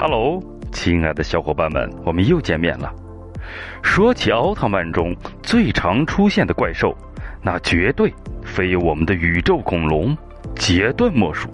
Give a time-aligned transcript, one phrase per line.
[0.00, 2.94] Hello，亲爱的小伙伴们，我们又见面了。
[3.82, 5.12] 说起奥特曼中
[5.42, 6.96] 最常出现的怪兽，
[7.42, 8.14] 那绝对
[8.44, 10.16] 非我们的宇宙恐龙
[10.54, 11.48] 杰顿莫属。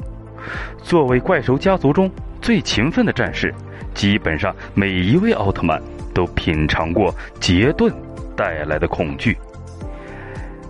[0.83, 2.11] 作为怪兽家族中
[2.43, 3.51] 最勤奋的战士，
[3.95, 5.81] 基本上每一位奥特曼
[6.13, 7.91] 都品尝过杰顿
[8.37, 9.35] 带来的恐惧。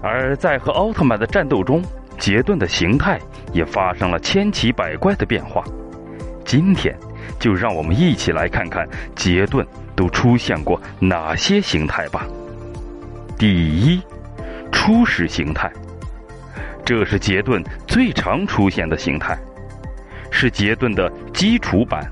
[0.00, 1.82] 而在和奥特曼的战斗中，
[2.20, 3.18] 杰顿的形态
[3.52, 5.64] 也发生了千奇百怪的变化。
[6.44, 6.96] 今天，
[7.44, 12.26] 就让我们一起来看看杰顿都出现过哪些形态吧。
[13.36, 14.00] 第一，
[14.72, 15.70] 初始形态，
[16.86, 19.36] 这是杰顿最常出现的形态，
[20.30, 22.10] 是杰顿的基础版。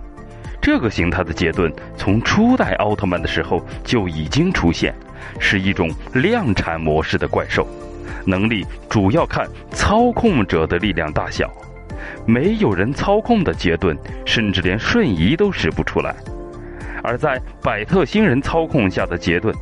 [0.61, 4.95] 这个形态的杰顿从初代奥特曼的时候就已经出现，
[5.41, 7.67] 是一种量产模式的怪兽。
[8.27, 11.51] 能力主要看操控者的力量大小，
[12.27, 16.13] 没有人操控的杰顿，甚至连瞬移都使不出来；
[17.03, 19.55] 而在百特星人操控下的杰顿，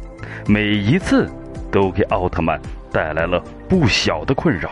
[0.47, 1.29] 每一次
[1.71, 2.61] 都给奥特曼
[2.93, 4.71] 带来了不小的困扰，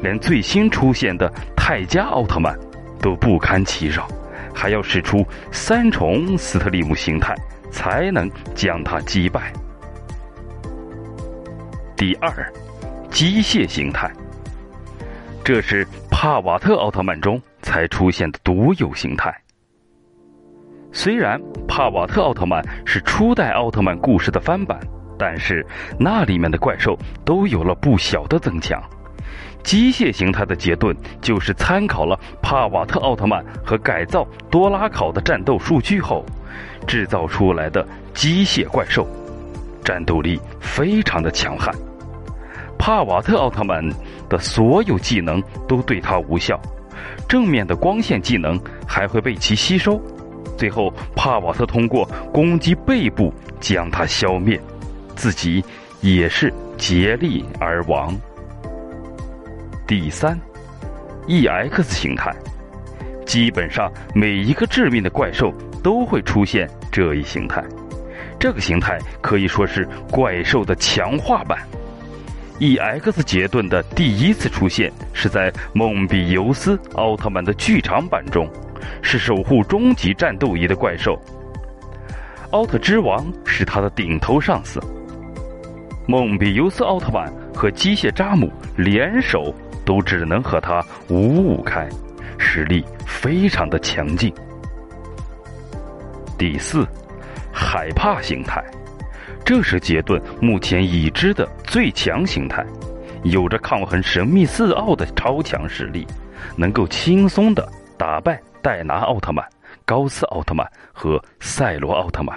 [0.00, 2.58] 连最新出现的泰迦奥特曼
[3.00, 4.08] 都不堪其扰，
[4.54, 7.34] 还要使出三重斯特利姆形态
[7.70, 9.52] 才能将他击败。
[11.96, 12.30] 第二。
[13.08, 14.12] 机械形态，
[15.42, 15.86] 这是
[16.26, 19.32] 帕瓦特奥特曼中才出现的独有形态。
[20.90, 24.76] 虽然帕瓦特奥特曼是初代奥特曼故事的翻版，
[25.16, 25.64] 但是
[26.00, 28.82] 那里面的怪兽都有了不小的增强。
[29.62, 36.26] 机械形态的杰顿就是参考了帕瓦特奥特曼和改造多拉考的战斗数据后，
[36.88, 39.06] 制造出来的机械怪兽，
[39.84, 41.72] 战斗力非常的强悍。
[42.86, 43.84] 帕瓦特奥特曼
[44.28, 46.56] 的所有技能都对他无效，
[47.28, 48.56] 正面的光线技能
[48.86, 50.00] 还会被其吸收，
[50.56, 54.60] 最后帕瓦特通过攻击背部将他消灭，
[55.16, 55.64] 自己
[56.00, 58.16] 也是竭力而亡。
[59.84, 60.38] 第三
[61.26, 62.32] ，EX 形态，
[63.26, 67.64] 基本上每一个致命的怪兽都会出现这一形态，
[68.38, 71.58] 这个形态可以说是怪兽的强化版。
[72.58, 73.22] E.X.
[73.22, 78.48] 杰顿的第一次出现是在梦比尤斯奥特曼的剧场版中，
[79.02, 81.20] 是守护终极战斗仪的怪兽。
[82.52, 84.80] 奥特之王是他的顶头上司。
[86.06, 91.86] 梦比尤斯奥特曼和机械扎姆联手都只能和他五五开，
[92.38, 94.32] 实力非常的强劲。
[96.38, 96.86] 第四，
[97.52, 98.64] 海帕形态。
[99.46, 102.66] 这是杰顿目前已知的最强形态，
[103.22, 106.04] 有着抗衡神秘四奥的超强实力，
[106.56, 107.64] 能够轻松的
[107.96, 109.46] 打败戴拿奥特曼、
[109.84, 112.36] 高斯奥特曼和赛罗奥特曼。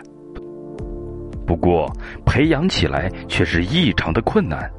[1.48, 1.92] 不过
[2.28, 4.72] 培养起来却是异常的困难，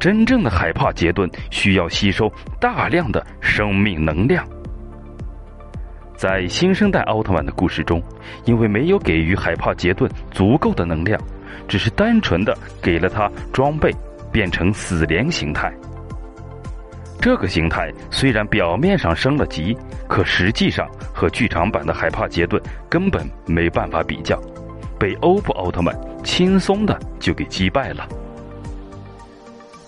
[0.00, 4.42] 真正的海帕杰顿需要吸收大量的生命能量。
[6.16, 8.02] 在新生代奥特曼的故事中，
[8.46, 11.20] 因为没有给予海帕杰顿足够的能量。
[11.66, 13.94] 只是单纯的给了他装备，
[14.32, 15.72] 变成死莲形态。
[17.20, 19.76] 这个形态虽然表面上升了级，
[20.08, 24.40] 可实际上和剧场版的海帕杰顿根本没办法比较，
[24.98, 28.06] 被欧布奥特曼轻松的就给击败了。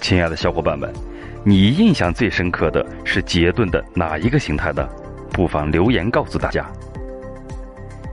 [0.01, 0.93] 亲爱的小伙伴们，
[1.45, 4.89] 你印象最深刻的是杰顿的哪一个形态呢？
[5.33, 6.67] 不妨留言告诉大家。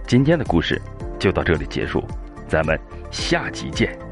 [0.05, 0.79] 今天的故事
[1.17, 2.03] 就到这里结束。
[2.47, 2.79] 咱们
[3.11, 4.06] 下集见。